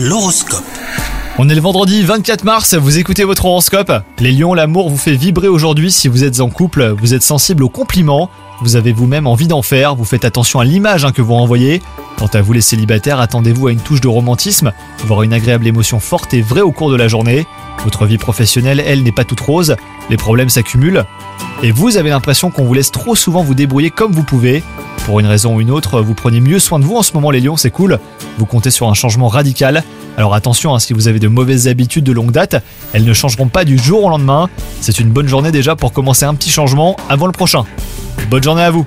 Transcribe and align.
L'horoscope. 0.00 0.62
On 1.38 1.48
est 1.48 1.56
le 1.56 1.60
vendredi 1.60 2.04
24 2.04 2.44
mars, 2.44 2.74
vous 2.74 2.98
écoutez 2.98 3.24
votre 3.24 3.46
horoscope. 3.46 3.90
Les 4.20 4.30
lions, 4.30 4.54
l'amour 4.54 4.90
vous 4.90 4.96
fait 4.96 5.16
vibrer 5.16 5.48
aujourd'hui 5.48 5.90
si 5.90 6.06
vous 6.06 6.22
êtes 6.22 6.38
en 6.38 6.50
couple, 6.50 6.94
vous 7.00 7.14
êtes 7.14 7.24
sensible 7.24 7.64
aux 7.64 7.68
compliments, 7.68 8.30
vous 8.62 8.76
avez 8.76 8.92
vous-même 8.92 9.26
envie 9.26 9.48
d'en 9.48 9.60
faire, 9.60 9.96
vous 9.96 10.04
faites 10.04 10.24
attention 10.24 10.60
à 10.60 10.64
l'image 10.64 11.04
hein, 11.04 11.10
que 11.10 11.20
vous 11.20 11.34
renvoyez. 11.34 11.82
Quant 12.16 12.28
à 12.32 12.40
vous 12.42 12.52
les 12.52 12.60
célibataires, 12.60 13.18
attendez-vous 13.18 13.66
à 13.66 13.72
une 13.72 13.80
touche 13.80 14.00
de 14.00 14.06
romantisme, 14.06 14.72
voire 15.04 15.24
une 15.24 15.32
agréable 15.32 15.66
émotion 15.66 15.98
forte 15.98 16.32
et 16.32 16.42
vraie 16.42 16.60
au 16.60 16.70
cours 16.70 16.92
de 16.92 16.96
la 16.96 17.08
journée. 17.08 17.48
Votre 17.82 18.06
vie 18.06 18.18
professionnelle, 18.18 18.80
elle, 18.86 19.02
n'est 19.02 19.10
pas 19.10 19.24
toute 19.24 19.40
rose, 19.40 19.74
les 20.10 20.16
problèmes 20.16 20.48
s'accumulent. 20.48 21.06
Et 21.64 21.72
vous 21.72 21.96
avez 21.96 22.10
l'impression 22.10 22.52
qu'on 22.52 22.64
vous 22.64 22.74
laisse 22.74 22.92
trop 22.92 23.16
souvent 23.16 23.42
vous 23.42 23.54
débrouiller 23.54 23.90
comme 23.90 24.12
vous 24.12 24.22
pouvez. 24.22 24.62
Pour 25.08 25.20
une 25.20 25.26
raison 25.26 25.56
ou 25.56 25.62
une 25.62 25.70
autre, 25.70 26.02
vous 26.02 26.12
prenez 26.12 26.38
mieux 26.38 26.58
soin 26.58 26.78
de 26.78 26.84
vous 26.84 26.96
en 26.96 27.02
ce 27.02 27.14
moment 27.14 27.30
les 27.30 27.40
lions, 27.40 27.56
c'est 27.56 27.70
cool. 27.70 27.98
Vous 28.36 28.44
comptez 28.44 28.70
sur 28.70 28.90
un 28.90 28.92
changement 28.92 29.28
radical. 29.28 29.82
Alors 30.18 30.34
attention, 30.34 30.74
hein, 30.74 30.78
si 30.80 30.92
vous 30.92 31.08
avez 31.08 31.18
de 31.18 31.28
mauvaises 31.28 31.66
habitudes 31.66 32.04
de 32.04 32.12
longue 32.12 32.30
date, 32.30 32.62
elles 32.92 33.06
ne 33.06 33.14
changeront 33.14 33.48
pas 33.48 33.64
du 33.64 33.78
jour 33.78 34.04
au 34.04 34.10
lendemain. 34.10 34.50
C'est 34.82 35.00
une 35.00 35.08
bonne 35.08 35.26
journée 35.26 35.50
déjà 35.50 35.76
pour 35.76 35.94
commencer 35.94 36.26
un 36.26 36.34
petit 36.34 36.50
changement 36.50 36.94
avant 37.08 37.24
le 37.24 37.32
prochain. 37.32 37.64
Bonne 38.28 38.42
journée 38.42 38.60
à 38.60 38.70
vous 38.70 38.86